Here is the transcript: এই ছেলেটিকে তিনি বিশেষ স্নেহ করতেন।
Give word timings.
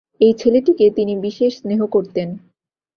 এই 0.21 0.33
ছেলেটিকে 0.33 0.85
তিনি 0.89 1.13
বিশেষ 1.17 1.51
স্নেহ 1.57 1.79
করতেন। 1.87 2.29